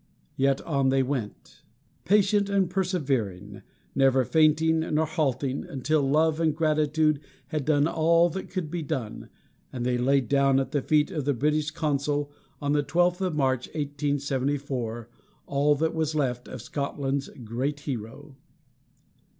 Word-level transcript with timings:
Yet 0.35 0.61
on 0.61 0.89
they 0.89 1.03
went, 1.03 1.61
patient 2.05 2.49
and 2.49 2.71
persevering, 2.71 3.61
never 3.93 4.25
fainting 4.25 4.79
nor 4.79 5.05
halting, 5.05 5.63
until 5.63 6.01
love 6.01 6.39
and 6.39 6.55
gratitude 6.55 7.19
had 7.49 7.65
done 7.65 7.85
all 7.87 8.27
that 8.31 8.49
could 8.49 8.71
be 8.71 8.81
done, 8.81 9.29
and 9.71 9.85
they 9.85 9.99
laid 9.99 10.27
down 10.27 10.59
at 10.59 10.71
the 10.71 10.81
feet 10.81 11.11
of 11.11 11.25
the 11.25 11.35
British 11.35 11.69
consul, 11.69 12.31
on 12.59 12.71
the 12.71 12.81
twelfth 12.81 13.21
of 13.21 13.35
March, 13.35 13.67
1874, 13.67 15.07
all 15.45 15.75
that 15.75 15.93
was 15.93 16.15
left 16.15 16.47
of 16.47 16.63
Scotland's 16.63 17.29
great 17.45 17.81
hero. 17.81 18.35